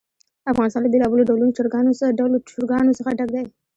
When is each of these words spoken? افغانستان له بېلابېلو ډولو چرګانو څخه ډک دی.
افغانستان 0.51 0.81
له 0.83 0.91
بېلابېلو 0.93 1.27
ډولو 1.29 1.55
چرګانو 1.57 2.97
څخه 3.01 3.11
ډک 3.17 3.29
دی. 3.35 3.43